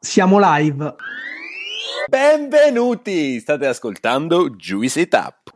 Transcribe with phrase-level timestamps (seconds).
[0.00, 0.94] Siamo live.
[2.08, 3.40] Benvenuti!
[3.40, 5.50] State ascoltando Juicy Tap.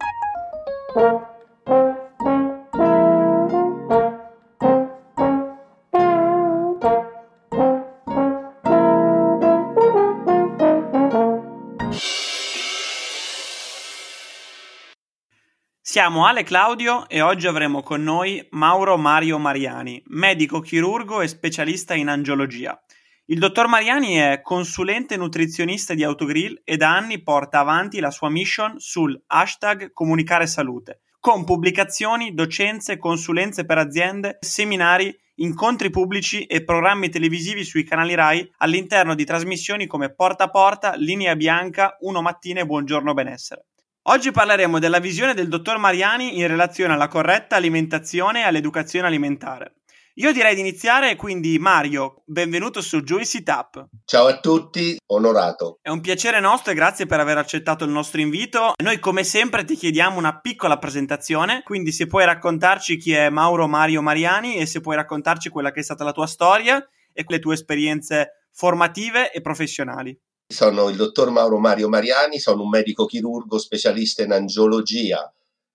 [15.80, 21.94] Siamo Ale Claudio e oggi avremo con noi Mauro Mario Mariani, medico chirurgo e specialista
[21.94, 22.81] in angiologia.
[23.26, 28.28] Il dottor Mariani è consulente nutrizionista di Autogrill e da anni porta avanti la sua
[28.28, 36.64] mission sul hashtag Comunicare Salute, con pubblicazioni, docenze, consulenze per aziende, seminari, incontri pubblici e
[36.64, 42.22] programmi televisivi sui canali RAI all'interno di trasmissioni come Porta a Porta, Linea Bianca, Uno
[42.22, 43.66] Mattina e Buongiorno Benessere.
[44.06, 49.74] Oggi parleremo della visione del dottor Mariani in relazione alla corretta alimentazione e all'educazione alimentare.
[50.16, 53.86] Io direi di iniziare, quindi Mario, benvenuto su Juicy Tap.
[54.04, 55.78] Ciao a tutti, onorato.
[55.80, 58.74] È un piacere nostro e grazie per aver accettato il nostro invito.
[58.82, 63.66] Noi come sempre ti chiediamo una piccola presentazione, quindi se puoi raccontarci chi è Mauro
[63.66, 67.38] Mario Mariani e se puoi raccontarci quella che è stata la tua storia e le
[67.38, 70.14] tue esperienze formative e professionali.
[70.46, 75.32] Sono il dottor Mauro Mario Mariani, sono un medico chirurgo specialista in angiologia.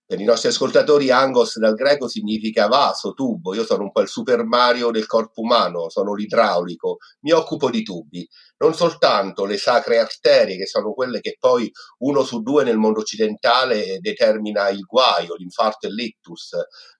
[0.10, 3.54] Per i nostri ascoltatori, angos dal greco significa vaso, tubo.
[3.54, 7.84] Io sono un po' il Super Mario del corpo umano, sono l'idraulico, mi occupo di
[7.84, 8.26] tubi.
[8.60, 11.70] Non soltanto le sacre arterie, che sono quelle che poi
[12.00, 16.56] uno su due nel mondo occidentale determina il guaio, l'infarto e l'ictus,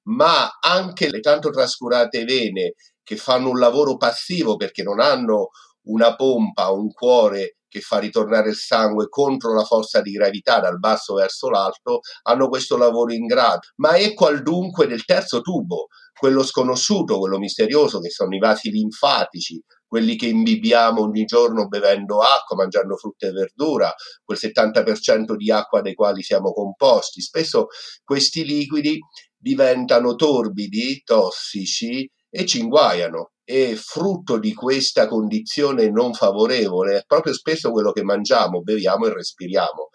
[0.10, 5.52] ma anche le tanto trascurate vene che fanno un lavoro passivo perché non hanno
[5.84, 10.80] una pompa, un cuore che fa ritornare il sangue contro la forza di gravità dal
[10.80, 13.70] basso verso l'alto, hanno questo lavoro ingrato.
[13.78, 18.72] Ma ecco al dunque del terzo tubo, quello sconosciuto, quello misterioso, che sono i vasi
[18.72, 25.52] linfatici, quelli che imbibiamo ogni giorno bevendo acqua, mangiando frutta e verdura, quel 70% di
[25.52, 27.22] acqua dei quali siamo composti.
[27.22, 27.68] Spesso
[28.04, 29.00] questi liquidi
[29.38, 37.34] diventano torbidi, tossici e ci inguaiano e frutto di questa condizione non favorevole è proprio
[37.34, 39.90] spesso quello che mangiamo, beviamo e respiriamo.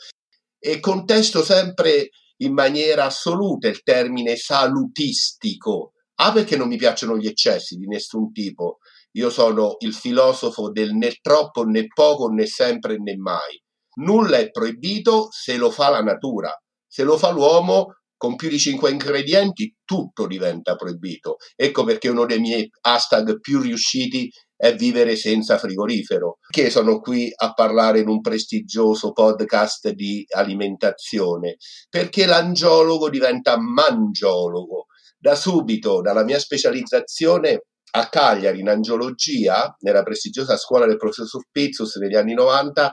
[0.59, 2.09] E contesto sempre
[2.39, 5.93] in maniera assoluta il termine salutistico.
[6.17, 8.79] Ah, perché non mi piacciono gli eccessi di nessun tipo.
[9.13, 13.63] Io sono il filosofo del né troppo né poco né sempre né mai.
[14.01, 16.53] Nulla è proibito se lo fa la natura.
[16.89, 21.39] Se lo fa l'uomo con più di 5 ingredienti tutto diventa proibito.
[21.57, 27.33] Ecco perché uno dei miei hashtag più riusciti è vivere senza frigorifero, che sono qui
[27.35, 31.57] a parlare in un prestigioso podcast di alimentazione,
[31.91, 34.87] perché l'angiologo diventa mangiologo.
[35.19, 41.97] Da subito, dalla mia specializzazione a Cagliari in angiologia, nella prestigiosa scuola del professor Pizzus
[41.97, 42.93] negli anni 90,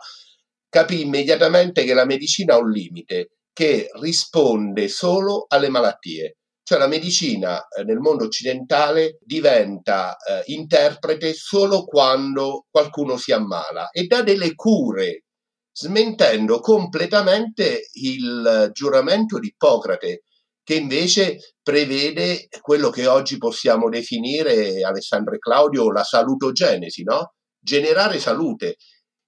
[0.69, 3.29] capì immediatamente che la medicina ha un limite
[3.59, 6.37] che risponde solo alle malattie.
[6.63, 13.89] Cioè la medicina eh, nel mondo occidentale diventa eh, interprete solo quando qualcuno si ammala
[13.89, 15.25] e dà delle cure,
[15.73, 20.21] smentendo completamente il giuramento di Ippocrate,
[20.63, 27.33] che invece prevede quello che oggi possiamo definire, Alessandro e Claudio, la salutogenesi, no?
[27.59, 28.77] Generare salute.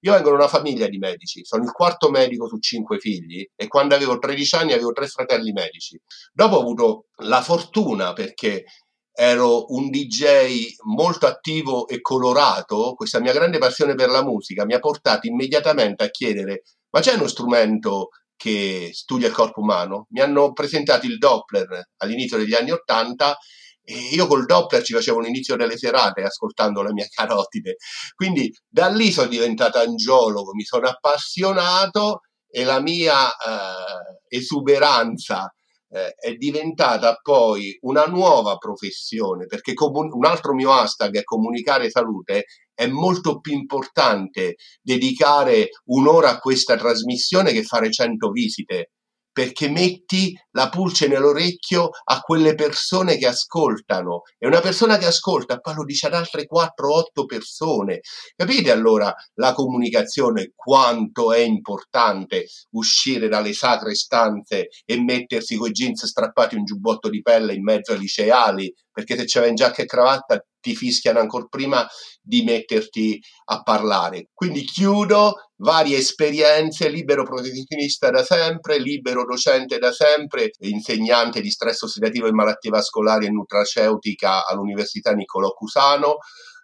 [0.03, 3.67] Io vengo da una famiglia di medici, sono il quarto medico su cinque figli e
[3.67, 6.00] quando avevo 13 anni avevo tre fratelli medici.
[6.34, 8.66] Dopo ho avuto la fortuna perché
[9.13, 14.73] ero un DJ molto attivo e colorato, questa mia grande passione per la musica mi
[14.73, 20.07] ha portato immediatamente a chiedere ma c'è uno strumento che studia il corpo umano?
[20.09, 23.38] Mi hanno presentato il Doppler all'inizio degli anni Ottanta
[23.84, 27.78] e io col Doppler ci facevo l'inizio delle serate ascoltando la mia carotide.
[28.16, 35.52] Quindi da lì sono diventato angiologo, mi sono appassionato e la mia eh, esuberanza
[35.94, 41.90] eh, è diventata poi una nuova professione, perché comun- un altro mio hashtag è comunicare
[41.90, 48.92] salute, è molto più importante dedicare un'ora a questa trasmissione che fare 100 visite
[49.31, 55.60] perché metti la pulce nell'orecchio a quelle persone che ascoltano e una persona che ascolta
[55.60, 58.01] poi lo dice ad altre 4-8 persone.
[58.36, 66.06] Capite allora la comunicazione quanto è importante uscire dalle sacre stanze e mettersi coi jeans
[66.06, 69.86] strappati un giubbotto di pelle in mezzo ai liceali, perché se c'è in giacca e
[69.86, 71.88] cravatta ti fischiano ancora prima
[72.22, 74.30] di metterti a parlare.
[74.34, 81.84] Quindi chiudo varie esperienze, libero professionista da sempre, libero docente da sempre, insegnante di stress
[81.84, 86.18] ossidativo e malattie vascolari e nutraceutica all'Università Niccolò Cusano,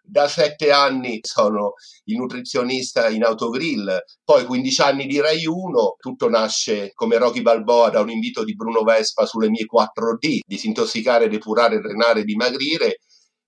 [0.10, 1.74] da sette anni sono
[2.06, 7.90] il nutrizionista in autogrill, poi 15 anni di Rai 1, tutto nasce come Rocky Balboa
[7.90, 13.00] da un invito di Bruno Vespa sulle mie 4D, disintossicare, depurare, drenare, dimagrire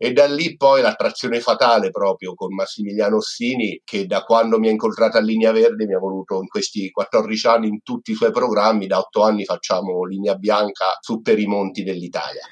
[0.01, 4.71] e da lì poi l'attrazione fatale proprio con Massimiliano Ossini che da quando mi ha
[4.71, 8.31] incontrato a Linea Verde mi ha voluto in questi 14 anni in tutti i suoi
[8.31, 12.43] programmi, da 8 anni facciamo Linea Bianca su per i monti dell'Italia.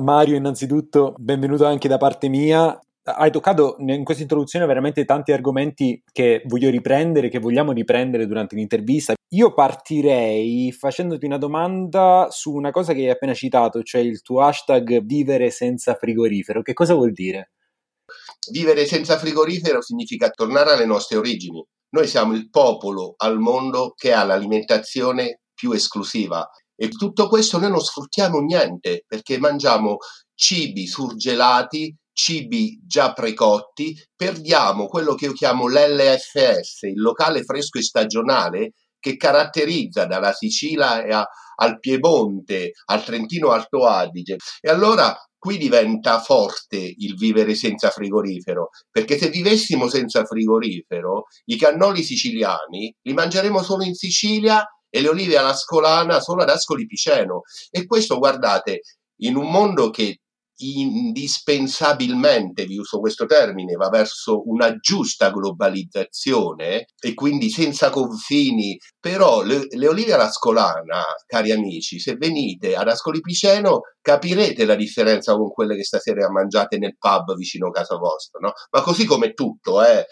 [0.00, 6.02] Mario, innanzitutto benvenuto anche da parte mia hai toccato in questa introduzione veramente tanti argomenti
[6.10, 9.14] che voglio riprendere, che vogliamo riprendere durante l'intervista.
[9.34, 14.40] Io partirei facendoti una domanda su una cosa che hai appena citato, cioè il tuo
[14.40, 16.62] hashtag vivere senza frigorifero.
[16.62, 17.52] Che cosa vuol dire?
[18.50, 21.64] Vivere senza frigorifero significa tornare alle nostre origini.
[21.90, 27.70] Noi siamo il popolo al mondo che ha l'alimentazione più esclusiva e tutto questo noi
[27.70, 29.98] non sfruttiamo niente perché mangiamo
[30.34, 37.82] cibi surgelati cibi già precotti, perdiamo quello che io chiamo l'LFS, il locale fresco e
[37.82, 41.26] stagionale, che caratterizza dalla Sicilia
[41.56, 44.36] al Piemonte, al Trentino Alto Adige.
[44.60, 51.58] E allora qui diventa forte il vivere senza frigorifero, perché se vivessimo senza frigorifero, i
[51.58, 56.86] cannoli siciliani li mangeremo solo in Sicilia e le olive alla scolana solo ad Ascoli
[56.86, 57.42] Piceno.
[57.70, 58.80] E questo, guardate,
[59.16, 60.20] in un mondo che
[60.56, 69.42] indispensabilmente, vi uso questo termine, va verso una giusta globalizzazione e quindi senza confini, però
[69.42, 75.34] le, le olive alla scolana, cari amici, se venite ad Ascoli Piceno capirete la differenza
[75.34, 78.52] con quelle che stasera mangiate nel pub vicino a casa vostra, no?
[78.70, 80.06] Ma così come tutto, eh,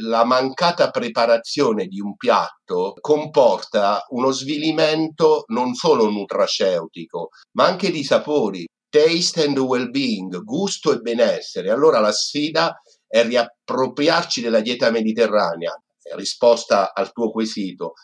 [0.00, 8.04] la mancata preparazione di un piatto comporta uno svilimento non solo nutraceutico, ma anche di
[8.04, 11.70] sapori taste and well-being, gusto e benessere.
[11.70, 15.72] Allora la sfida è riappropriarci della dieta mediterranea,
[16.16, 17.94] risposta al tuo quesito,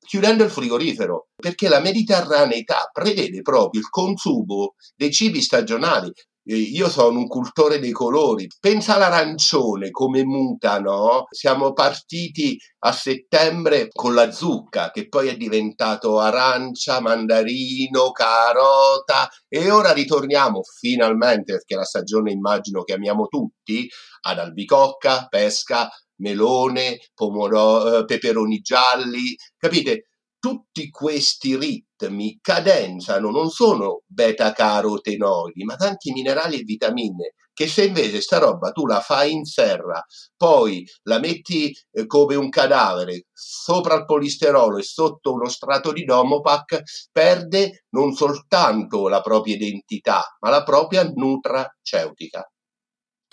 [0.00, 6.12] chiudendo il frigorifero, perché la mediterraneità prevede proprio il consumo dei cibi stagionali.
[6.48, 8.46] Io sono un cultore dei colori.
[8.60, 11.26] Pensa all'arancione come muta, no?
[11.30, 19.70] Siamo partiti a settembre con la zucca, che poi è diventato arancia, mandarino, carota e
[19.72, 23.88] ora ritorniamo finalmente, perché la stagione immagino che amiamo tutti,
[24.22, 25.88] ad albicocca, pesca,
[26.18, 29.34] melone, pomodoro, eh, peperoni gialli.
[29.56, 30.10] Capite?
[30.46, 31.56] tutti questi
[31.96, 38.70] ritmi cadenzano non sono beta-carotenoidi, ma tanti minerali e vitamine che se invece sta roba
[38.70, 40.04] tu la fai in serra,
[40.36, 46.04] poi la metti eh, come un cadavere sopra il polisterolo e sotto uno strato di
[46.04, 52.46] domopac, perde non soltanto la propria identità, ma la propria nutraceutica.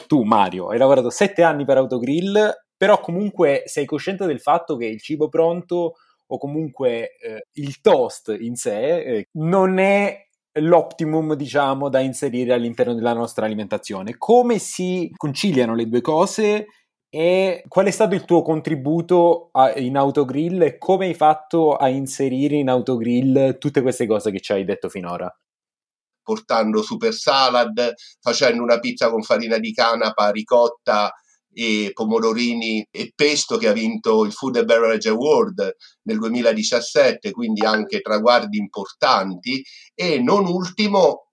[0.08, 4.86] Tu, Mario, hai lavorato sette anni per Autogrill, però comunque sei cosciente del fatto che
[4.86, 5.96] il cibo pronto
[6.28, 10.28] o comunque eh, il toast in sé eh, non è
[10.60, 14.16] l'optimum, diciamo, da inserire all'interno della nostra alimentazione.
[14.18, 16.68] Come si conciliano le due cose
[17.10, 21.88] e qual è stato il tuo contributo a, in autogrill e come hai fatto a
[21.88, 25.32] inserire in autogrill tutte queste cose che ci hai detto finora?
[26.24, 31.14] Portando super salad, facendo una pizza con farina di canapa, ricotta
[31.54, 37.66] e pomodorini e pesto che ha vinto il Food and Beverage Award nel 2017, quindi
[37.66, 39.64] anche traguardi importanti
[39.94, 41.28] e non ultimo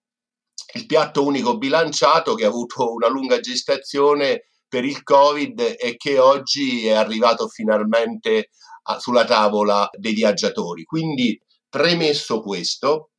[0.74, 6.18] il piatto unico bilanciato che ha avuto una lunga gestazione per il Covid e che
[6.18, 8.50] oggi è arrivato finalmente
[8.84, 10.84] a, sulla tavola dei viaggiatori.
[10.84, 13.10] Quindi premesso questo,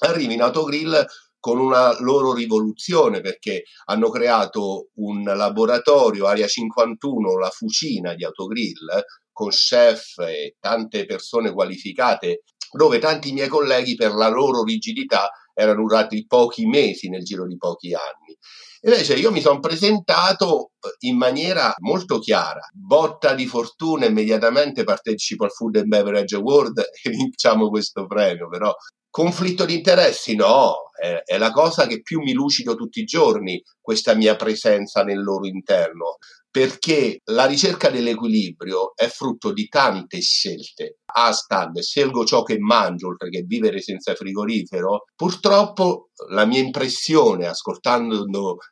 [0.00, 1.04] arrivi in autogrill
[1.38, 9.04] con una loro rivoluzione perché hanno creato un laboratorio Area 51, la fucina di Autogrill,
[9.32, 15.82] con chef e tante persone qualificate, dove tanti miei colleghi per la loro rigidità erano
[15.82, 18.36] durati pochi mesi nel giro di pochi anni.
[18.82, 25.50] Invece io mi sono presentato in maniera molto chiara, botta di fortuna, immediatamente partecipo al
[25.50, 28.72] Food and Beverage Award e vinciamo questo premio, però
[29.16, 30.34] Conflitto di interessi?
[30.36, 35.04] No, è, è, la cosa che più mi lucido tutti i giorni, questa mia presenza
[35.04, 36.18] nel loro interno,
[36.50, 40.98] perché la ricerca dell'equilibrio è frutto di tante scelte.
[41.06, 45.04] Hashtag scelgo ciò che mangio oltre che vivere senza frigorifero.
[45.16, 48.26] Purtroppo la mia impressione, ascoltando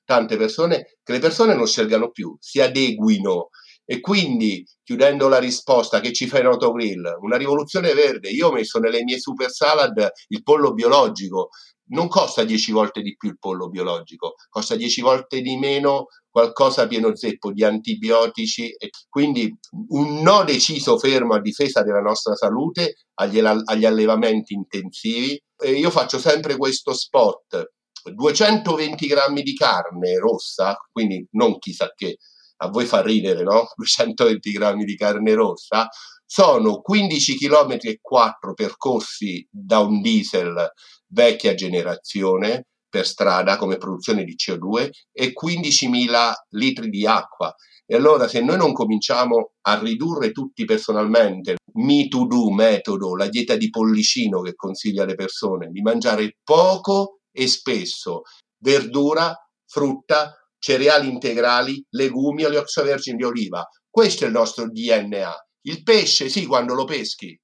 [0.04, 3.48] tante persone, che le persone non scelgano più, si adeguino
[3.84, 7.18] e quindi, chiudendo la risposta, che ci fa in autogrill?
[7.20, 8.30] Una rivoluzione verde.
[8.30, 11.50] Io ho messo nelle mie super salad il pollo biologico.
[11.86, 16.86] Non costa 10 volte di più il pollo biologico, costa 10 volte di meno qualcosa
[16.86, 18.74] pieno zeppo di antibiotici
[19.08, 19.54] quindi
[19.90, 25.40] un no deciso fermo a difesa della nostra salute agli, agli allevamenti intensivi.
[25.56, 27.72] E io faccio sempre questo spot
[28.12, 32.16] 220 grammi di carne rossa, quindi non chissà che,
[32.64, 33.68] a voi fa ridere, no?
[33.76, 35.88] 220 grammi di carne rossa,
[36.26, 40.72] sono 15 km e 4 percorsi da un diesel
[41.08, 47.52] vecchia generazione per strada come produzione di CO2 e 15.000 litri di acqua.
[47.86, 53.28] E allora se noi non cominciamo a ridurre tutti personalmente, me to do metodo, la
[53.28, 58.22] dieta di pollicino che consiglia alle persone, di mangiare poco e spesso
[58.58, 63.68] verdura, frutta, cereali integrali, legumi, olio extravergine di oliva.
[63.90, 65.46] Questo è il nostro DNA.
[65.66, 67.38] Il pesce sì quando lo peschi,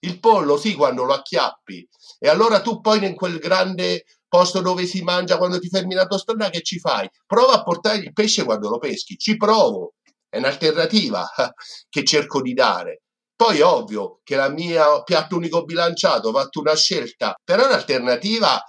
[0.00, 1.88] il pollo sì quando lo acchiappi.
[2.18, 6.00] E allora tu poi in quel grande posto dove si mangia quando ti fermi in
[6.00, 7.08] autostrada che ci fai?
[7.26, 9.94] Prova a portare il pesce quando lo peschi, ci provo.
[10.28, 11.26] È un'alternativa
[11.88, 13.04] che cerco di dare.
[13.34, 18.62] Poi ovvio che la mia piatto unico bilanciato, ho fatto una scelta, però è un'alternativa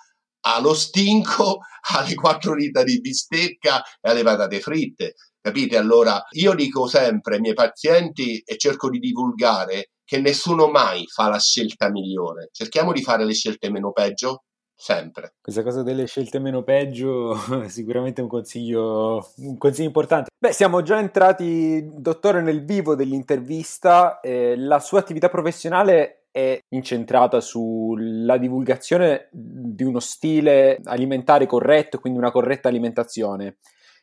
[0.56, 1.60] allo stinco,
[1.96, 5.16] alle quattro dita di bistecca e alle patate fritte.
[5.42, 5.77] Capite?
[5.77, 11.30] Allora io dico sempre ai miei pazienti e cerco di divulgare che nessuno mai fa
[11.30, 12.50] la scelta migliore.
[12.51, 14.44] Cerchiamo di fare le scelte meno peggio
[14.77, 15.34] sempre.
[15.42, 20.30] Questa cosa delle scelte meno peggio è sicuramente un consiglio, un consiglio importante.
[20.38, 24.20] Beh, siamo già entrati, dottore, nel vivo dell'intervista.
[24.20, 32.20] Eh, la sua attività professionale è incentrata sulla divulgazione di uno stile alimentare corretto, quindi
[32.20, 33.58] una corretta alimentazione.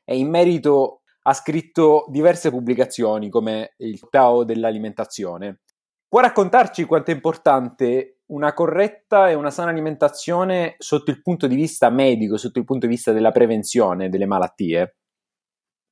[0.05, 5.61] E in merito ha scritto diverse pubblicazioni come il Tao dell'alimentazione.
[6.09, 11.55] Può raccontarci quanto è importante una corretta e una sana alimentazione sotto il punto di
[11.55, 14.97] vista medico, sotto il punto di vista della prevenzione delle malattie?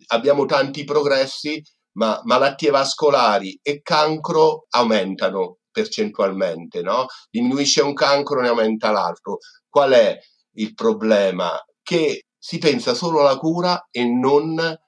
[0.09, 1.63] Abbiamo tanti progressi,
[1.99, 7.07] ma malattie vascolari e cancro aumentano percentualmente, no?
[7.31, 9.39] Diminuisce un cancro, ne aumenta l'altro.
[9.69, 10.19] Qual è
[10.57, 11.59] il problema?
[11.83, 14.79] Che si pensa solo alla cura e non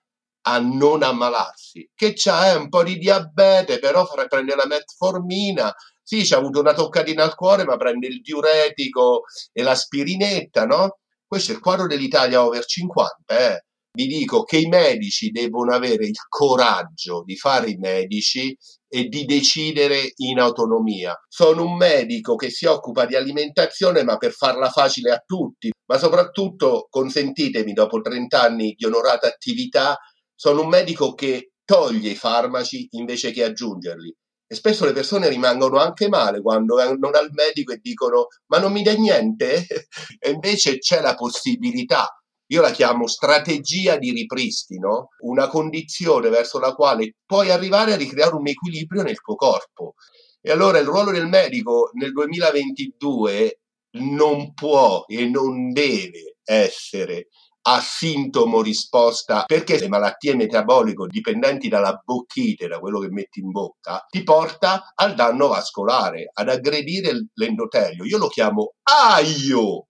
[0.46, 1.88] a non ammalarsi.
[1.94, 5.74] Che c'ha un po' di diabete, però prende la metformina.
[6.02, 9.22] Sì, c'ha avuto una toccatina al cuore, ma prende il diuretico
[9.52, 10.98] e l'aspirinetta, no?
[11.26, 13.64] Questo è il quadro dell'Italia over 50, eh
[13.96, 18.56] vi dico che i medici devono avere il coraggio di fare i medici
[18.88, 21.16] e di decidere in autonomia.
[21.28, 25.96] Sono un medico che si occupa di alimentazione, ma per farla facile a tutti, ma
[25.96, 29.96] soprattutto, consentitemi, dopo 30 anni di onorata attività,
[30.34, 34.12] sono un medico che toglie i farmaci invece che aggiungerli.
[34.46, 38.72] E spesso le persone rimangono anche male quando vanno dal medico e dicono ma non
[38.72, 39.66] mi dai niente?
[40.18, 42.08] e invece c'è la possibilità
[42.46, 48.34] io la chiamo strategia di ripristino, una condizione verso la quale puoi arrivare a ricreare
[48.34, 49.94] un equilibrio nel tuo corpo.
[50.40, 53.60] E allora il ruolo del medico nel 2022
[53.92, 57.28] non può e non deve essere
[57.66, 63.50] a sintomo risposta perché le malattie metaboliche dipendenti dalla bocchite, da quello che metti in
[63.50, 68.04] bocca, ti porta al danno vascolare, ad aggredire l'endotelio.
[68.04, 69.86] Io lo chiamo AIO,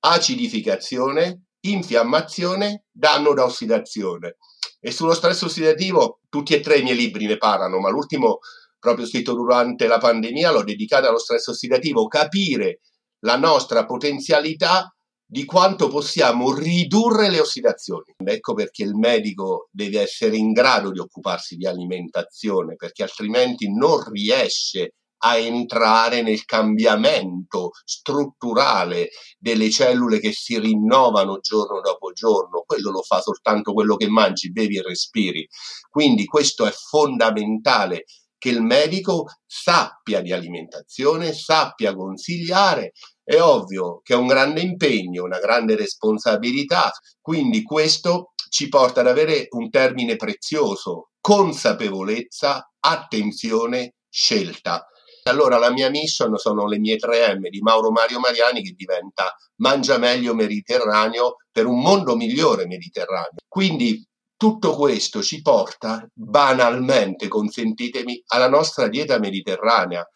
[0.00, 4.36] acidificazione infiammazione, danno da ossidazione.
[4.80, 8.38] E sullo stress ossidativo tutti e tre i miei libri ne parlano, ma l'ultimo
[8.78, 12.80] proprio scritto durante la pandemia l'ho dedicato allo stress ossidativo, capire
[13.20, 14.94] la nostra potenzialità
[15.28, 18.14] di quanto possiamo ridurre le ossidazioni.
[18.24, 24.08] Ecco perché il medico deve essere in grado di occuparsi di alimentazione, perché altrimenti non
[24.08, 29.08] riesce a entrare nel cambiamento strutturale
[29.38, 32.62] delle cellule che si rinnovano giorno dopo giorno.
[32.66, 35.48] Quello lo fa soltanto quello che mangi, bevi e respiri.
[35.90, 38.04] Quindi questo è fondamentale
[38.38, 42.92] che il medico sappia di alimentazione, sappia consigliare.
[43.24, 49.08] È ovvio che è un grande impegno, una grande responsabilità, quindi questo ci porta ad
[49.08, 54.86] avere un termine prezioso, consapevolezza, attenzione, scelta.
[55.28, 59.98] Allora la mia mission sono le mie 3M di Mauro Mario Mariani che diventa Mangia
[59.98, 63.34] meglio Mediterraneo per un mondo migliore Mediterraneo.
[63.48, 64.06] Quindi
[64.36, 70.06] tutto questo ci porta banalmente, consentitemi, alla nostra dieta mediterranea.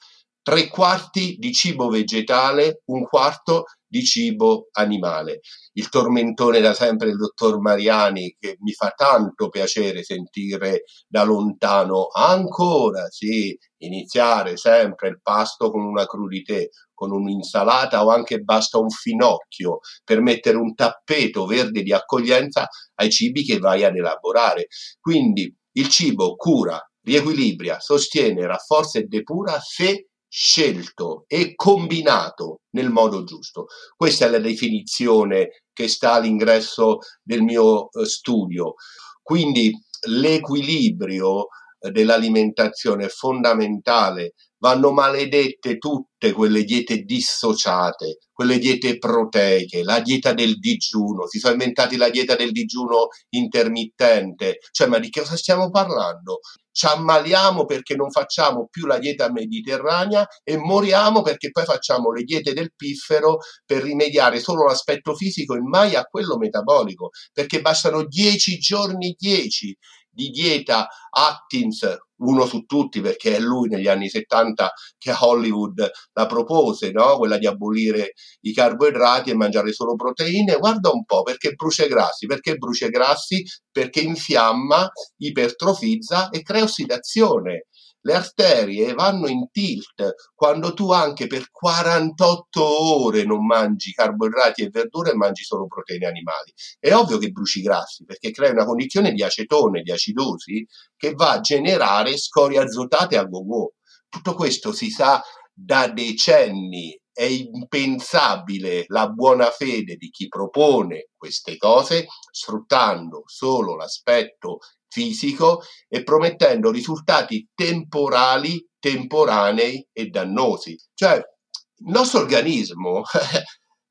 [0.43, 5.41] Tre quarti di cibo vegetale, un quarto di cibo animale.
[5.73, 12.07] Il tormentone da sempre del dottor Mariani, che mi fa tanto piacere sentire da lontano,
[12.07, 18.91] ancora sì, iniziare sempre il pasto con una crudité, con un'insalata o anche basta un
[18.91, 24.69] finocchio per mettere un tappeto verde di accoglienza ai cibi che vai ad elaborare.
[25.01, 33.25] Quindi il cibo cura, riequilibria, sostiene, rafforza e depura se scelto e combinato nel modo
[33.25, 33.67] giusto.
[33.97, 38.75] Questa è la definizione che sta all'ingresso del mio eh, studio.
[39.23, 39.73] Quindi
[40.07, 41.49] l'equilibrio
[41.81, 50.33] eh, dell'alimentazione è fondamentale vanno maledette tutte quelle diete dissociate, quelle diete proteiche, la dieta
[50.33, 55.71] del digiuno, si sono inventati la dieta del digiuno intermittente, cioè ma di cosa stiamo
[55.71, 56.41] parlando?
[56.73, 62.23] Ci ammaliamo perché non facciamo più la dieta mediterranea e moriamo perché poi facciamo le
[62.23, 68.05] diete del piffero per rimediare solo l'aspetto fisico e mai a quello metabolico, perché bastano
[68.05, 69.77] 10 giorni 10
[70.21, 75.91] di dieta Atkins, uno su tutti perché è lui negli anni 70 che a Hollywood
[76.13, 77.17] la propose, no?
[77.17, 78.13] quella di abolire
[78.43, 83.43] i carboidrati e mangiare solo proteine, guarda un po' perché brucia grassi, perché brucia grassi?
[83.71, 84.87] Perché infiamma,
[85.17, 87.67] ipertrofizza e crea ossidazione
[88.03, 94.71] le arterie vanno in tilt quando tu anche per 48 ore non mangi carboidrati e
[94.71, 96.53] verdure e mangi solo proteine animali.
[96.79, 100.67] È ovvio che bruci grassi perché crea una condizione di acetone, di acidosi
[100.97, 103.75] che va a generare scorie azotate a go-go.
[104.09, 111.59] Tutto questo si sa da decenni è impensabile la buona fede di chi propone queste
[111.59, 120.77] cose sfruttando solo l'aspetto fisico e promettendo risultati temporali, temporanei e dannosi.
[120.93, 123.03] Cioè, il nostro organismo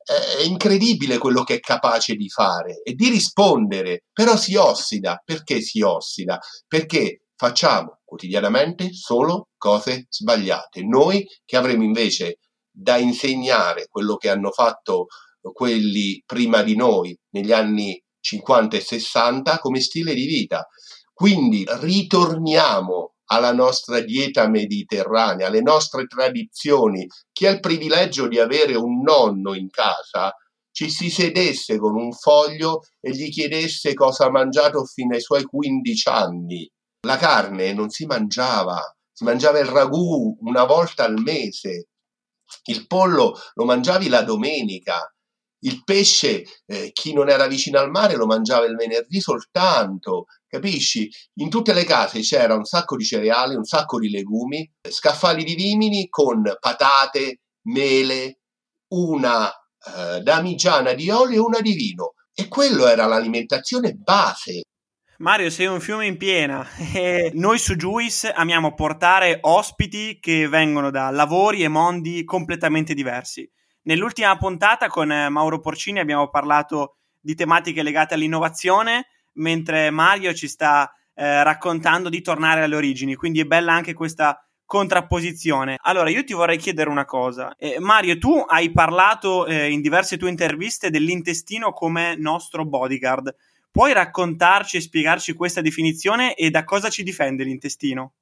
[0.03, 5.21] è incredibile quello che è capace di fare e di rispondere, però si ossida.
[5.23, 6.39] Perché si ossida?
[6.67, 10.83] Perché facciamo quotidianamente solo cose sbagliate.
[10.83, 12.39] Noi che avremo invece
[12.69, 15.07] da insegnare quello che hanno fatto
[15.53, 20.67] quelli prima di noi negli anni 50 e 60 come stile di vita.
[21.13, 27.07] Quindi ritorniamo alla nostra dieta mediterranea, alle nostre tradizioni.
[27.31, 30.33] Chi ha il privilegio di avere un nonno in casa
[30.71, 35.43] ci si sedesse con un foglio e gli chiedesse cosa ha mangiato fino ai suoi
[35.43, 36.71] 15 anni.
[37.05, 38.79] La carne non si mangiava,
[39.11, 41.87] si mangiava il ragù una volta al mese,
[42.65, 45.13] il pollo lo mangiavi la domenica,
[45.61, 51.09] il pesce, eh, chi non era vicino al mare lo mangiava il venerdì soltanto, capisci?
[51.35, 55.55] In tutte le case c'era un sacco di cereali, un sacco di legumi, scaffali di
[55.55, 58.39] vimini con patate, mele,
[58.93, 62.13] una eh, damigiana di olio e una di vino.
[62.33, 64.61] E quello era l'alimentazione base.
[65.17, 70.91] Mario, sei un fiume in piena e noi su Juice amiamo portare ospiti che vengono
[70.91, 73.49] da lavori e mondi completamente diversi.
[73.83, 80.47] Nell'ultima puntata con eh, Mauro Porcini abbiamo parlato di tematiche legate all'innovazione, mentre Mario ci
[80.47, 85.77] sta eh, raccontando di tornare alle origini, quindi è bella anche questa contrapposizione.
[85.81, 87.55] Allora, io ti vorrei chiedere una cosa.
[87.57, 93.35] Eh, Mario, tu hai parlato eh, in diverse tue interviste dell'intestino come nostro bodyguard.
[93.71, 98.13] Puoi raccontarci e spiegarci questa definizione e da cosa ci difende l'intestino?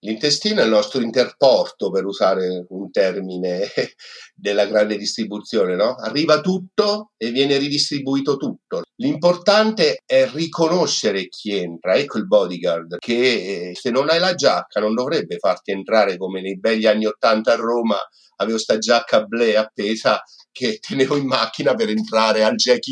[0.00, 3.66] L'intestino è il nostro interporto, per usare un termine
[4.32, 5.96] della grande distribuzione, no?
[5.96, 8.82] Arriva tutto e viene ridistribuito tutto.
[9.00, 14.80] L'importante è riconoscere chi entra, ecco il bodyguard, che eh, se non hai la giacca
[14.80, 17.98] non dovrebbe farti entrare come nei begli anni Ottanta a Roma,
[18.36, 22.86] avevo sta giacca ble appesa che tenevo in macchina per entrare al Jack.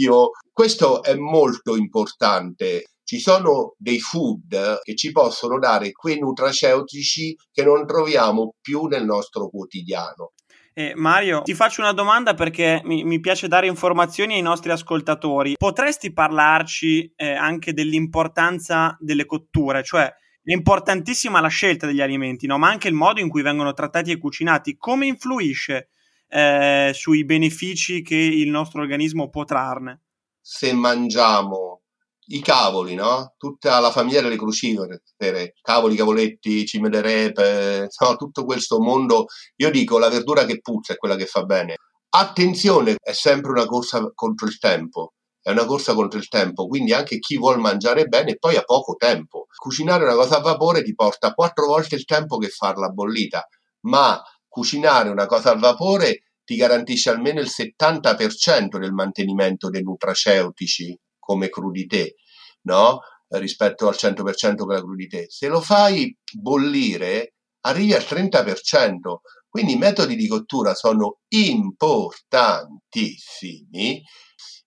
[0.53, 7.63] Questo è molto importante ci sono dei food che ci possono dare quei nutraceutici che
[7.63, 10.33] non troviamo più nel nostro quotidiano.
[10.73, 15.55] Eh, Mario, ti faccio una domanda perché mi, mi, piace dare informazioni ai nostri ascoltatori.
[15.57, 22.59] Potresti parlarci eh, anche dell'importanza delle cotture, cioè è importantissima la scelta degli alimenti, no?
[22.59, 24.77] ma anche il modo in cui vengono trattati e cucinati.
[24.77, 25.91] Come influisce
[26.29, 30.03] eh, sui benefici che il nostro organismo può trarne?
[30.41, 31.83] Se mangiamo
[32.29, 33.35] i cavoli, no?
[33.37, 35.03] Tutta la famiglia delle crucifere,
[35.61, 38.17] cavoli, cavoletti, cime de repe, no?
[38.17, 39.27] tutto questo mondo.
[39.57, 41.77] Io dico la verdura che puzza è quella che fa bene.
[42.09, 45.13] Attenzione, è sempre una corsa contro il tempo.
[45.41, 48.95] È una corsa contro il tempo, quindi anche chi vuole mangiare bene poi ha poco
[48.97, 49.47] tempo.
[49.57, 53.47] Cucinare una cosa a vapore ti porta quattro volte il tempo che farla bollita,
[53.83, 60.99] ma cucinare una cosa al vapore ti garantisce almeno il 70% del mantenimento dei nutraceutici
[61.27, 62.15] come crudité,
[62.63, 63.01] no?
[63.29, 65.27] rispetto al 100% per la crudité.
[65.29, 69.17] Se lo fai bollire, arrivi al 30%.
[69.49, 74.03] Quindi i metodi di cottura sono importantissimi.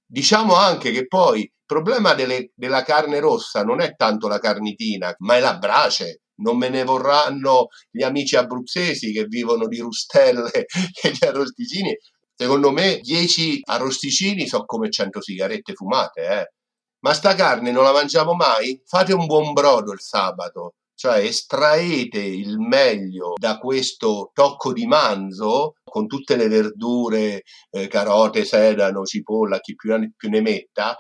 [0.05, 5.15] Diciamo anche che poi il problema delle, della carne rossa non è tanto la carnitina,
[5.19, 6.23] ma è la brace.
[6.39, 10.49] Non me ne vorranno gli amici abruzzesi che vivono di rustelle
[11.03, 11.95] e di arrosticini.
[12.41, 16.53] Secondo me 10 arrosticini sono come 100 sigarette fumate, eh.
[16.99, 18.81] Ma sta carne non la mangiamo mai?
[18.85, 25.73] Fate un buon brodo il sabato, cioè estraete il meglio da questo tocco di manzo
[25.83, 30.95] con tutte le verdure, eh, carote, sedano, cipolla, chi più, più ne metta,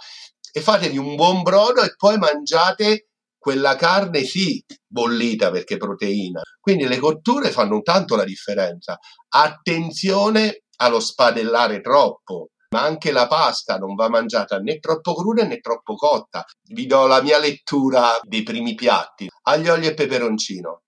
[0.51, 6.41] e fatevi un buon brodo e poi mangiate quella carne sì bollita perché proteina.
[6.59, 8.99] Quindi le cotture fanno tanto la differenza.
[9.29, 15.59] Attenzione allo spadellare troppo ma anche la pasta non va mangiata né troppo cruda né
[15.59, 16.45] troppo cotta.
[16.67, 19.27] Vi do la mia lettura dei primi piatti.
[19.47, 20.81] Aglio, olio e peperoncino,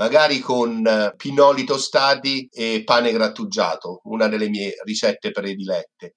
[0.00, 6.16] magari con eh, pinoli tostati e pane grattugiato, una delle mie ricette predilette.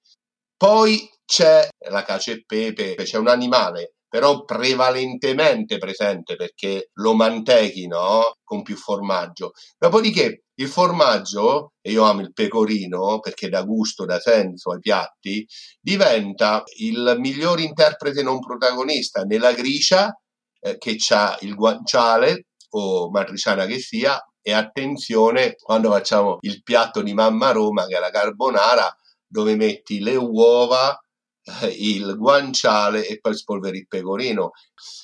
[0.57, 7.87] Poi c'è la cacio e pepe, c'è un animale però prevalentemente presente perché lo mantechi
[7.87, 8.35] no?
[8.43, 9.53] con più formaggio.
[9.77, 15.47] Dopodiché il formaggio, e io amo il pecorino perché dà gusto, dà senso ai piatti,
[15.79, 20.13] diventa il miglior interprete non protagonista nella gricia
[20.59, 27.01] eh, che ha il guanciale o matriciana che sia e attenzione quando facciamo il piatto
[27.01, 28.93] di mamma Roma che è la carbonara
[29.25, 30.99] dove metti le uova
[31.71, 34.51] il guanciale e poi spolveri il pecorino.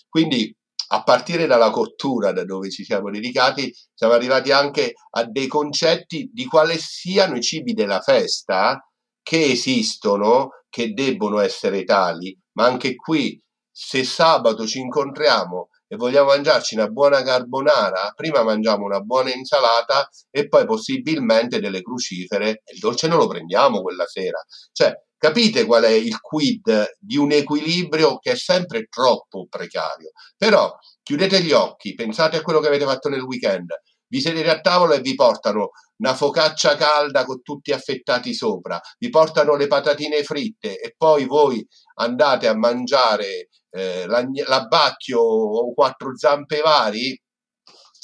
[0.08, 0.56] Quindi
[0.90, 6.30] a partire dalla cottura da dove ci siamo dedicati, siamo arrivati anche a dei concetti
[6.32, 8.82] di quale siano i cibi della festa
[9.22, 16.28] che esistono, che debbono essere tali, ma anche qui se sabato ci incontriamo e vogliamo
[16.28, 22.64] mangiarci una buona carbonara, prima mangiamo una buona insalata e poi possibilmente delle crucifere.
[22.74, 24.40] Il dolce non lo prendiamo quella sera.
[24.72, 30.12] Cioè, Capite qual è il quid di un equilibrio che è sempre troppo precario.
[30.38, 33.72] Però chiudete gli occhi, pensate a quello che avete fatto nel weekend,
[34.10, 39.10] vi sedete a tavola e vi portano una focaccia calda con tutti affettati sopra, vi
[39.10, 46.62] portano le patatine fritte e poi voi andate a mangiare eh, l'abbacchio o quattro zampe
[46.62, 47.20] vari,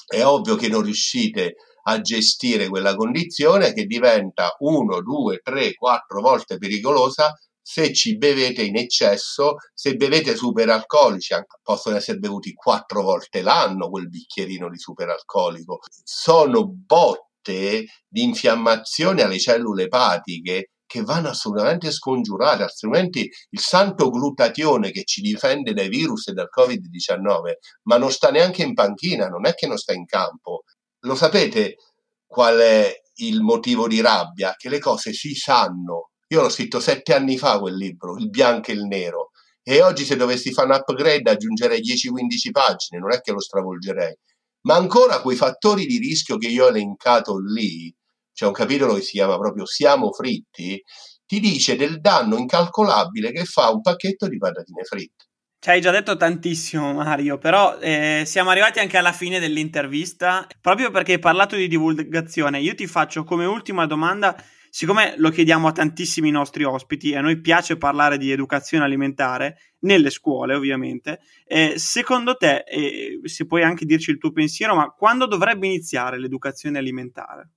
[0.07, 1.51] è ovvio che non riuscite a
[1.83, 7.33] a gestire quella condizione che diventa 1, 2, 3, 4 volte pericolosa
[7.65, 14.09] se ci bevete in eccesso, se bevete superalcolici, possono essere bevuti quattro volte l'anno quel
[14.09, 23.27] bicchierino di superalcolico, sono botte di infiammazione alle cellule epatiche che vanno assolutamente scongiurate, altrimenti
[23.49, 28.61] il santo glutatione che ci difende dai virus e dal Covid-19, ma non sta neanche
[28.61, 30.65] in panchina, non è che non sta in campo,
[31.05, 31.77] lo sapete
[32.25, 34.55] qual è il motivo di rabbia?
[34.57, 36.11] Che le cose si sanno.
[36.27, 39.29] Io l'ho scritto sette anni fa quel libro, Il bianco e il nero,
[39.61, 44.17] e oggi se dovessi fare un upgrade aggiungerei 10-15 pagine, non è che lo stravolgerei.
[44.61, 47.93] Ma ancora quei fattori di rischio che io ho elencato lì,
[48.33, 50.81] c'è un capitolo che si chiama proprio Siamo fritti,
[51.25, 55.25] ti dice del danno incalcolabile che fa un pacchetto di patatine fritte.
[55.63, 60.45] Ci hai già detto tantissimo, Mario, però eh, siamo arrivati anche alla fine dell'intervista.
[60.59, 64.35] Proprio perché hai parlato di divulgazione, io ti faccio come ultima domanda,
[64.69, 69.75] siccome lo chiediamo a tantissimi nostri ospiti e a noi piace parlare di educazione alimentare,
[69.83, 74.89] nelle scuole ovviamente, eh, secondo te, eh, se puoi anche dirci il tuo pensiero, ma
[74.89, 77.51] quando dovrebbe iniziare l'educazione alimentare?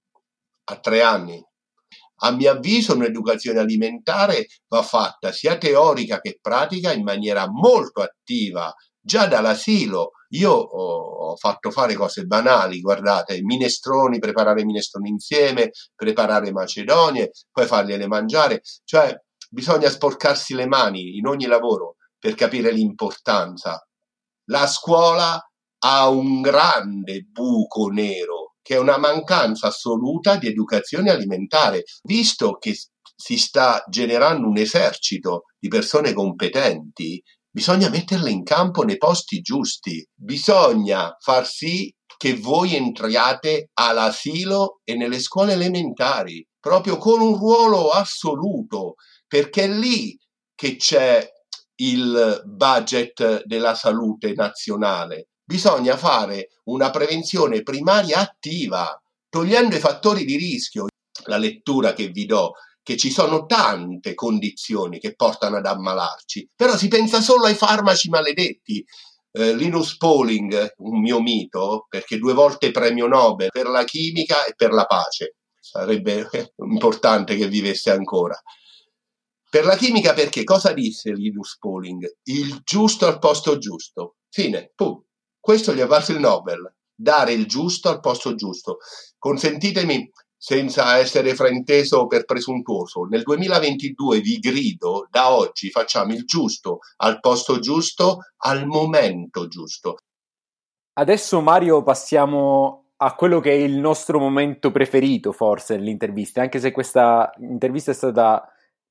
[0.66, 1.45] A tre anni.
[2.20, 8.72] A mio avviso un'educazione alimentare va fatta sia teorica che pratica in maniera molto attiva,
[9.00, 10.12] già dall'asilo.
[10.31, 18.07] Io ho, fatto fare cose banali, guardate, minestroni, preparare minestroni insieme, preparare macedonie, poi fargliele
[18.07, 19.14] mangiare, cioè
[19.50, 23.87] bisogna sporcarsi le mani in ogni lavoro per capire l'importanza.
[24.50, 25.38] La scuola
[25.79, 28.36] ha un grande buco nero
[28.66, 32.76] che è una mancanza assoluta di educazione alimentare, visto che
[33.14, 40.05] si sta generando un esercito di persone competenti, bisogna metterle in campo nei posti giusti,
[40.12, 47.90] bisogna far sì che voi entriate all'asilo e nelle scuole elementari, proprio con un ruolo
[47.90, 48.94] assoluto,
[49.29, 50.18] perché è lì
[50.57, 51.24] che c'è
[51.76, 60.37] il budget della salute nazionale bisogna fare una prevenzione primaria attiva, togliendo i fattori di
[60.37, 60.87] rischio.
[61.28, 66.76] la lettura che vi do, che ci sono tante condizioni che portano ad ammalarci, però
[66.76, 68.85] si pensa solo ai farmaci maledetti.
[69.32, 74.54] Eh, Linus Pauling, un mio mito, perché due volte premio Nobel per la chimica e
[74.54, 76.28] per la pace, sarebbe
[76.70, 78.40] importante che vivesse ancora.
[79.48, 82.18] Per la chimica perché cosa disse Linus Pauling?
[82.24, 84.16] Il giusto al posto giusto.
[84.28, 85.06] Fine, pum.
[85.46, 86.74] Questo gli ha valso il Nobel.
[86.92, 88.78] Dare il giusto al posto giusto.
[89.16, 96.78] Consentitemi, senza essere frainteso per presuntuoso, nel 2022 vi grido, da oggi facciamo il giusto
[96.96, 99.98] al posto giusto, al momento giusto.
[100.94, 106.72] Adesso Mario passiamo a quello che è il nostro momento preferito forse nell'intervista, anche se
[106.72, 108.44] questa intervista è stata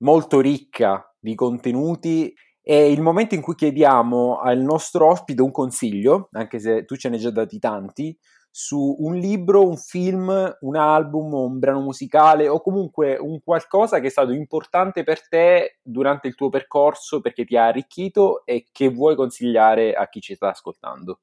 [0.04, 2.34] molto ricca di contenuti.
[2.68, 7.10] È il momento in cui chiediamo al nostro ospite un consiglio, anche se tu ce
[7.10, 8.18] ne hai già dati tanti,
[8.50, 14.08] su un libro, un film, un album, un brano musicale o comunque un qualcosa che
[14.08, 18.90] è stato importante per te durante il tuo percorso perché ti ha arricchito e che
[18.90, 21.20] vuoi consigliare a chi ci sta ascoltando.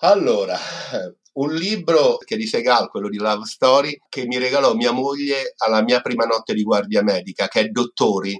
[0.00, 0.58] Allora,
[1.40, 5.82] un libro che di Segal, quello di Love Story, che mi regalò mia moglie alla
[5.82, 8.38] mia prima notte di guardia medica, che è Dottori,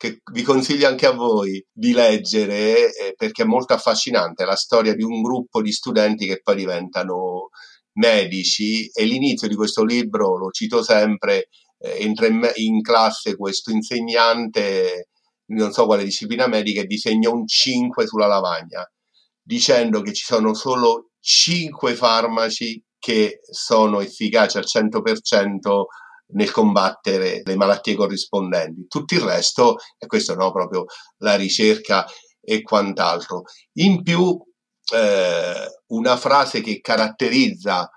[0.00, 4.94] che vi consiglio anche a voi di leggere eh, perché è molto affascinante, la storia
[4.94, 7.50] di un gruppo di studenti che poi diventano
[7.98, 8.88] medici.
[8.88, 15.08] E l'inizio di questo libro, lo cito sempre, eh, entra in, in classe questo insegnante,
[15.48, 18.82] non so quale disciplina medica, e disegna un 5 sulla lavagna
[19.42, 25.84] dicendo che ci sono solo 5 farmaci che sono efficaci al 100%
[26.32, 28.86] nel combattere le malattie corrispondenti.
[28.88, 30.84] Tutto il resto, e questo no, proprio
[31.18, 32.06] la ricerca
[32.40, 33.42] e quant'altro.
[33.74, 34.38] In più,
[34.94, 37.90] eh, una frase che caratterizza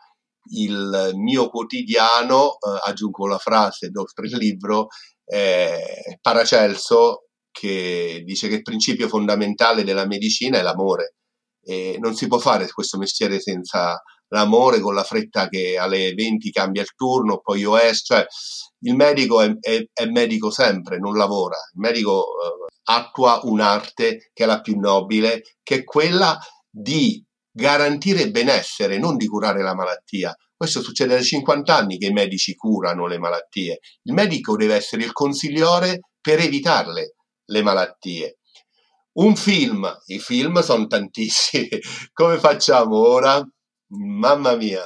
[0.51, 4.87] il mio quotidiano, eh, aggiungo la frase oltre il libro,
[5.25, 11.15] eh, Paracelso, che dice che il principio fondamentale della medicina è l'amore
[11.63, 14.01] e non si può fare questo mestiere senza
[14.33, 18.25] l'amore, con la fretta che alle 20 cambia il turno, poi io esco, cioè
[18.79, 24.43] il medico è, è, è, medico sempre, non lavora, il medico eh, attua un'arte che
[24.43, 26.37] è la più nobile, che è quella
[26.69, 30.35] di garantire benessere, non di curare la malattia.
[30.55, 33.79] Questo succede da 50 anni che i medici curano le malattie.
[34.03, 37.15] Il medico deve essere il consigliore per evitarle
[37.45, 38.37] le malattie.
[39.13, 41.69] Un film, i film sono tantissimi,
[42.11, 43.45] come facciamo ora?
[43.95, 44.83] Mamma mia!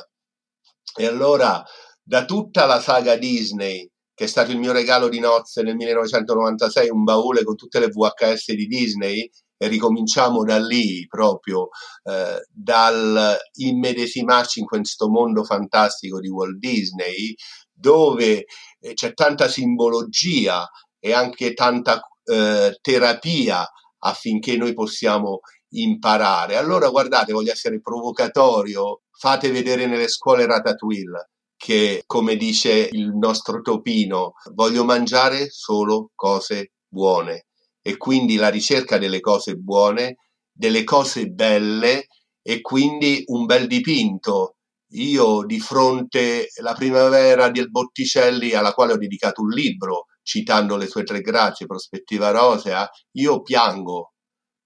[0.95, 1.63] E allora,
[2.03, 6.89] da tutta la saga Disney, che è stato il mio regalo di nozze nel 1996,
[6.89, 11.69] un baule con tutte le VHS di Disney, e ricominciamo da lì proprio,
[12.03, 17.33] eh, dal immedesimarci in questo mondo fantastico di Walt Disney,
[17.71, 18.45] dove
[18.79, 20.67] eh, c'è tanta simbologia
[20.99, 23.67] e anche tanta eh, terapia
[23.99, 25.39] affinché noi possiamo
[25.69, 26.55] imparare.
[26.55, 33.61] Allora guardate, voglio essere provocatorio, fate vedere nelle scuole Ratatouille che, come dice il nostro
[33.61, 37.47] Topino, voglio mangiare solo cose buone
[37.81, 40.17] e quindi la ricerca delle cose buone,
[40.51, 42.07] delle cose belle
[42.41, 44.57] e quindi un bel dipinto.
[44.91, 50.87] Io di fronte alla primavera del Botticelli alla quale ho dedicato un libro citando le
[50.87, 54.13] sue tre grazie, prospettiva rosea, io piango,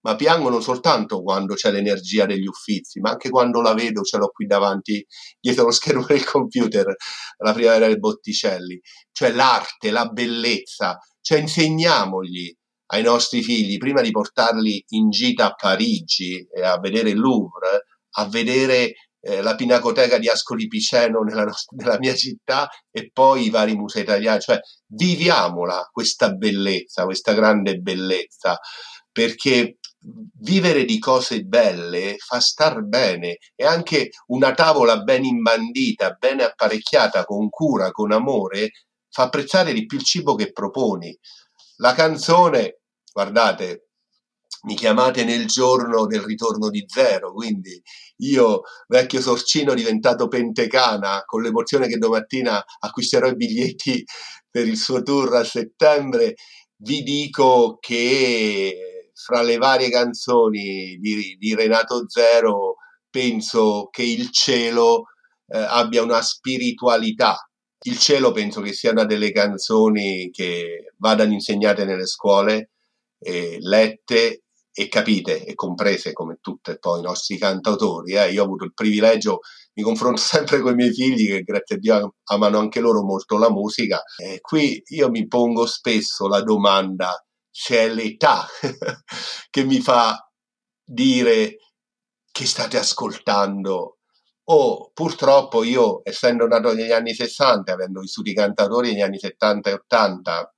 [0.01, 4.17] ma piango non soltanto quando c'è l'energia degli uffizi, ma anche quando la vedo, ce
[4.17, 5.05] l'ho qui davanti,
[5.39, 6.95] dietro lo schermo del computer,
[7.37, 8.79] la primavera del Botticelli,
[9.11, 12.53] cioè l'arte, la bellezza, cioè insegniamogli
[12.93, 17.85] ai nostri figli, prima di portarli in gita a Parigi e a vedere il Louvre,
[18.15, 23.45] a vedere eh, la Pinacoteca di Ascoli Piceno nella, nostra, nella, mia città e poi
[23.45, 28.59] i vari musei italiani, cioè viviamola questa bellezza, questa grande bellezza,
[29.11, 29.77] perché
[30.39, 37.25] vivere di cose belle fa star bene e anche una tavola ben imbandita, ben apparecchiata,
[37.25, 38.71] con cura, con amore,
[39.09, 41.15] fa apprezzare di più il cibo che proponi.
[41.77, 42.79] La canzone,
[43.11, 43.87] guardate,
[44.63, 47.81] mi chiamate nel giorno del ritorno di zero, quindi
[48.17, 54.03] io, vecchio sorcino diventato pentecana, con l'emozione che domattina acquisterò i biglietti
[54.49, 56.35] per il suo tour a settembre,
[56.77, 62.77] vi dico che fra le varie canzoni di, di Renato Zero
[63.09, 65.05] penso che il cielo
[65.47, 67.37] eh, abbia una spiritualità.
[67.83, 72.71] Il cielo penso che sia una delle canzoni che vadano insegnate nelle scuole,
[73.19, 78.13] eh, lette e capite e comprese come tutti poi i nostri cantautori.
[78.13, 78.31] Eh.
[78.31, 79.39] Io ho avuto il privilegio
[79.73, 83.37] mi confronto sempre con i miei figli che grazie a Dio amano anche loro molto
[83.37, 87.13] la musica e qui io mi pongo spesso la domanda
[87.51, 88.47] c'è l'età
[89.49, 90.17] che mi fa
[90.83, 91.57] dire
[92.31, 93.97] che state ascoltando
[94.43, 99.69] o purtroppo io essendo nato negli anni 60 avendo vissuto i cantatori negli anni 70
[99.69, 100.55] e 80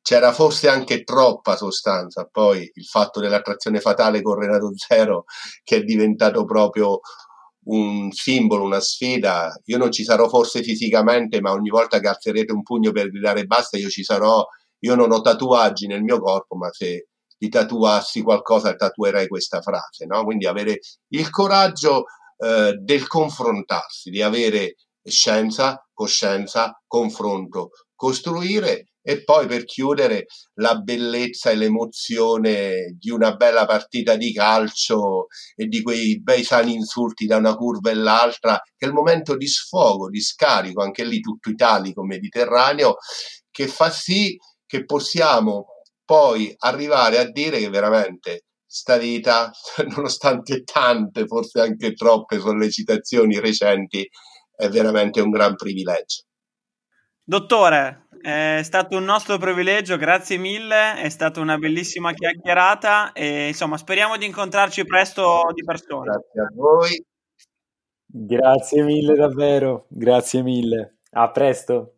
[0.00, 5.24] c'era forse anche troppa sostanza poi il fatto dell'attrazione fatale con Renato Zero
[5.62, 7.00] che è diventato proprio
[7.68, 9.60] un simbolo, una sfida.
[9.66, 13.44] Io non ci sarò forse fisicamente, ma ogni volta che alzerete un pugno per gridare
[13.44, 14.44] basta, io ci sarò.
[14.80, 20.06] Io non ho tatuaggi nel mio corpo, ma se ti tatuassi qualcosa, tatuerei questa frase.
[20.06, 20.24] No?
[20.24, 22.04] Quindi avere il coraggio
[22.38, 31.50] eh, del confrontarsi, di avere scienza, coscienza, confronto, costruire e poi per chiudere la bellezza
[31.50, 37.38] e l'emozione di una bella partita di calcio e di quei bei sani insulti da
[37.38, 41.48] una curva e l'altra, che è il momento di sfogo, di scarico, anche lì tutto
[41.48, 42.96] italico, mediterraneo,
[43.50, 44.36] che fa sì
[44.68, 45.66] che possiamo
[46.04, 49.50] poi arrivare a dire che veramente sta vita,
[49.96, 54.08] nonostante tante, forse anche troppe sollecitazioni recenti,
[54.54, 56.24] è veramente un gran privilegio.
[57.24, 63.76] Dottore, è stato un nostro privilegio, grazie mille, è stata una bellissima chiacchierata e insomma
[63.76, 66.12] speriamo di incontrarci presto di persona.
[66.12, 67.04] Grazie a voi.
[68.06, 70.96] Grazie mille davvero, grazie mille.
[71.12, 71.97] A presto.